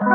[0.00, 0.06] は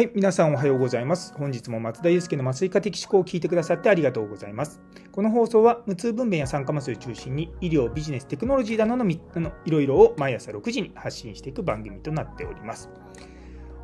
[0.00, 0.10] い。
[0.16, 1.32] 皆さんおはようございます。
[1.36, 4.80] 本日も松田祐介の麻酔科的思考を聞いてくださってありがとうございます。
[5.12, 9.08] この放送は無痛分娩や酸化麻酔を中心に医療、ビジネス、テクノロジーなどの
[9.64, 12.90] いろいろを毎朝6時に発信していく番組となっております。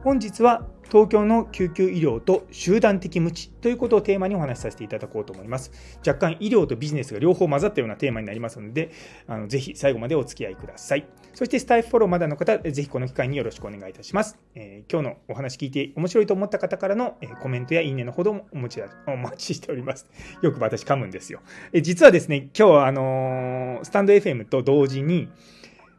[0.05, 5.73] 本日は東京の救急医療と集団的無知ということをテーマにお話しさせていただこうと思います。
[6.07, 8.93] 若干医療とビジネスが両方混ざったようなテーマになりますので、
[9.27, 11.07] あのぜひ最後までお付き合いください。
[11.35, 14.39] そしてスタイフフォローまだの方、ぜひこの機会によろしくお願いいたします。
[14.55, 20.07] えー、今日のお話聞いて面白いと思った方からの、コメントやいいねのほどもお持ち お待ちしております。
[20.43, 21.41] よく私噛むんですよ。
[21.73, 25.29] え実はですね、今日はあのー、スタンド FM と同時に、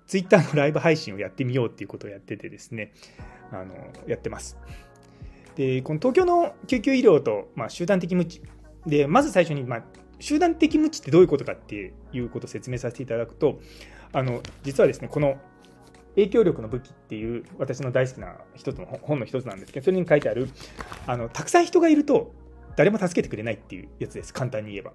[0.07, 2.91] ツイッターのライブ配信をやってみようっていうことをやっててですね、
[3.51, 3.75] あの
[4.07, 4.57] やってます。
[5.55, 8.41] で、この東京の救急医療と、まあ、集団的無知。
[8.85, 9.83] で、まず最初に、まあ、
[10.19, 13.59] 集団的無知ってどういうことかっていうことを説明させていただくと、
[14.13, 15.37] あの、実はですね、この
[16.15, 20.49] 影響力の武器っていう私の大好きな一つの本の一つなんですけど、それに書いてある、
[21.07, 22.33] あの、たくさん人がいると
[22.75, 24.33] 誰も助けてくれないっていうやつです。
[24.33, 24.93] 簡単に言えば。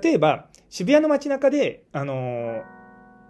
[0.00, 2.62] 例えば、渋谷の街中で、あの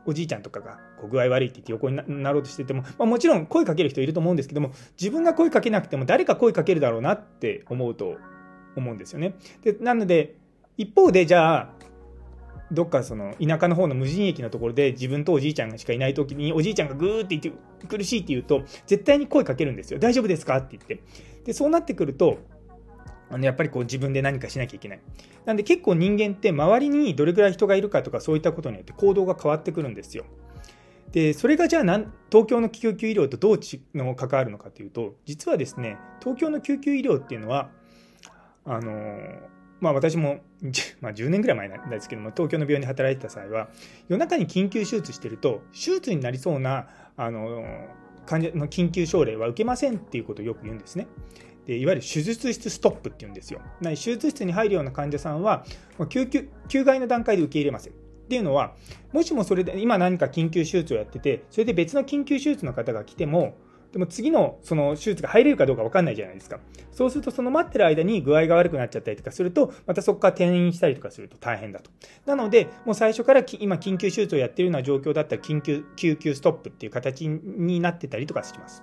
[0.06, 8.16] おじいちゃんとかがこう具合悪いって言って横になろうとしてても、まあ、もちろん声かける人いると思うんですけども自分が声かけなくても誰か声かけるだろうなって思うと
[8.76, 9.34] 思うんですよね。
[9.62, 10.36] でなので
[10.76, 11.68] 一方でじゃあ
[12.72, 21.02] どっかその田舎の方の無人駅のところで自分とおじいちゃんしかいない時におじいちゃんがグーって言って苦しいって言うと絶対に声かけるんですよ大丈夫ですかって言って
[21.44, 22.38] でそうなってくると
[23.30, 25.00] あのやっぱりこう自分で何かしなきゃいけない。
[25.44, 30.24] なんで結構人間って周りにどれぐらい人がいるかとかそういったことによって行動が変わってくるんですよ。
[31.12, 31.82] でそれがじゃあ
[32.30, 37.70] 東京の救急医療とどうちの関わるのかというと実はですね東京の救急医療っていうのは
[38.64, 39.18] あの
[39.80, 40.40] まあ私も、
[41.00, 43.68] まあ、10年ぐらい前なんですけども東京の病院で働いてた際は
[44.08, 47.64] 夜中に緊急手術してると手術になりそうなあの
[48.26, 51.06] 患者の緊急症例は受けませんっていうことをよく言うんですね。
[51.66, 53.60] でいわゆる手術室ストップっていうんですよ。
[53.82, 55.64] 手術室に入るような患者さんは
[56.08, 57.92] 救急救害の段階で受け入れません。
[57.92, 58.74] っていうのは、
[59.12, 63.56] もしもそれで今何か緊急手術をやってて、それで別の緊急手術の方が来ても、
[63.92, 66.58] でも次のその手術が入れるかどうか分かんないじゃないですか。
[66.90, 71.90] そうすると、その待ってる間に具合が悪くなっちゃったりとかすると、またそこから転院したりとかすると大変だと。
[72.26, 78.82] なので、もう最初から今、緊急手術をやってるような状況だったら、緊急、救急ストップっていう形になってたりとかします。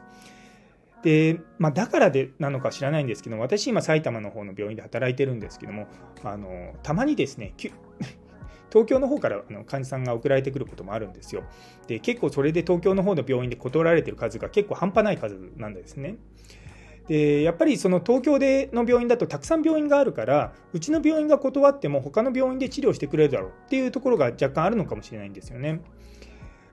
[1.03, 5.88] で、まあ、だからでなのか知らないんですけど私今埼玉の方の病院で働いてるんですけども
[6.24, 7.53] あのたまにですね
[8.72, 11.44] 東京の方から患者さんが送られてくることもあるんですよ。
[11.86, 16.16] で結構それで東京の方の病院で断られてる数が結構半端ない数なんですね。
[17.08, 25.81] でやっぱりその東京での病院だとたくさん病院があるからうちの病院が断っても他の病院で治療してくれるだろうっていうところが若干あるのかもしれないんですよね。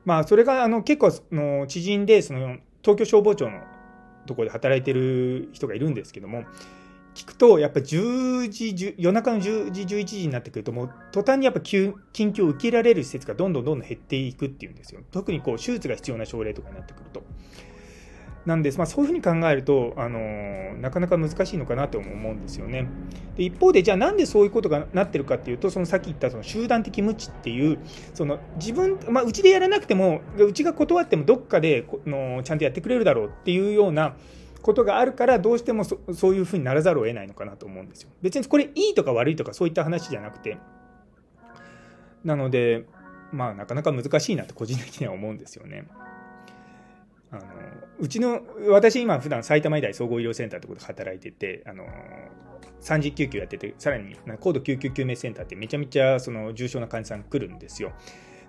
[0.07, 3.61] まあそれがあの結構の知人でその東京消防庁の
[4.31, 6.45] ところで働いてる人がいるんですけども、
[7.15, 11.93] 聞くと、やっぱ10時10、夜中の10時、11時になってくると、もう途端にやっぱ緊
[12.33, 15.01] 急を受けられる施設がどんどんどんどん減っていくっていうんですよ。
[15.11, 17.25] 特にこう手術が必要な症例とかになってくると。
[18.47, 22.87] なんです、まあ、そういうふうに考えると、あの、なかなか難しいのかなと思うんですよね。
[23.41, 27.79] で一方で、じゃあなんでそういうことがなってるかっていうと、そのさっき言ったその集団的無知っていう、
[28.13, 34.15] その自分、まあ、うちでやらなくても、うちが断ってもどっかでのちゃんとやってくれるだろうっていうような
[34.61, 38.11] ことがあるから、どうしてもそういうふうにならざるを得ないのかなと思うんですよ。
[38.21, 40.59] 別にこれいいとか悪いとかそういった話じゃなくて、
[42.23, 42.85] なので、
[43.33, 45.85] まあ、なかなか難しいなと個人的には思うんですよね。
[47.33, 47.43] あの
[47.99, 51.85] うちの私今普段埼玉医大総合医療センターということで働いててあの
[52.81, 57.93] 3次救急やっててさらに高度救急救命センターってめちゃめちゃその重症な患者さん来るんですよ。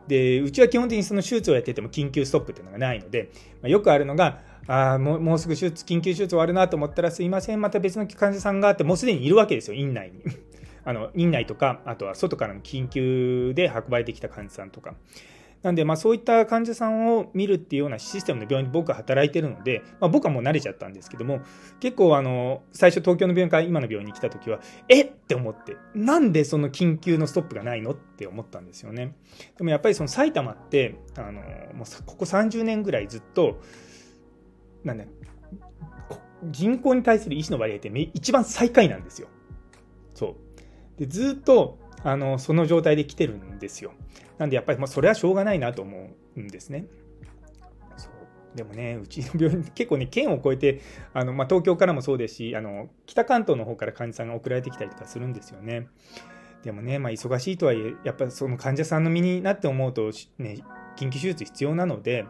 [0.07, 3.29] でうちは基本的にその手術をやってても緊急ストップっていうのがないので、
[3.61, 10.23] まあ、よくあるのがあもうもうすぐ手術緊急手術終わるなと思ったらすいませんまた別の患者さんがあってもうすでにいるわけですよ院内に。
[10.83, 14.95] あの院内とかあとは外からの緊急で運ばれてきた患者さんとか。
[15.63, 21.41] なんで、まあ、そういった患者さんを見るっていうようなシステムの病院に僕は働いてるので、まあ、僕はもう慣れちゃったんですけども、
[21.79, 24.59] 結構あの、最初東京の病院から今の病院に来た時は、
[24.89, 25.11] えっ？
[25.31, 29.15] て思って、なんでその緊急のストップがないのって思ったんですよね。
[29.57, 31.33] でもやっぱりその埼玉って、あの、
[31.73, 33.61] もうここ30年ぐらいずっと、
[34.83, 35.05] なんだ、
[36.43, 39.29] 人口に対する医師の割合って一番最下位なんですよ。
[40.13, 40.35] そ
[40.97, 40.99] う。
[40.99, 43.93] で、ずっと、あの、その状態で来てるんですよ。
[44.37, 46.85] なんでやっぱり、まあ、それはしょうがないなと思うんですね。
[47.95, 50.81] そうでもね、うちの病院、結構ね、県を越えて、
[51.13, 55.87] あのまあ、東京からもそうですしあの、北関東の方から患者さんが送られてきたりとかするんですよね。
[56.63, 60.63] でもね、まあ、忙しいとはいえ、やっぱその患者さんの身になって思うと、ね、
[60.95, 62.25] 緊急手術必要なので、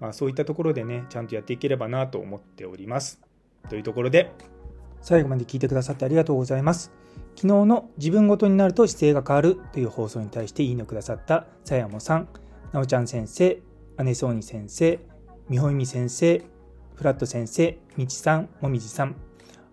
[0.00, 3.20] まあ、そういったところでね、ちゃんとやっていければなと思っております。
[3.68, 4.32] というところで、
[5.00, 6.92] 最後まで聞いてくださってありがとうございます。
[7.38, 12.28] 昨日の自分ごとになると姿勢が変わるという放送に対していいのくださったさやもさん、
[12.72, 13.62] なおちゃん先生、
[14.02, 14.98] 姉そうに先生、
[15.48, 16.42] みほいみ先生、
[16.96, 19.14] フラット先生、みちさん、もみじさん、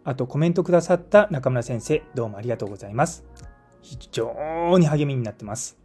[0.04, 3.26] あとコメントくださった中村先生、どうもありがとうございます。
[3.82, 5.80] 非常に励みになってます。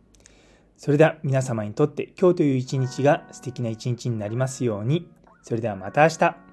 [0.76, 5.08] それでは皆様にとって今日という一日が素敵な一日になりますように。
[5.40, 6.49] それではまた明日。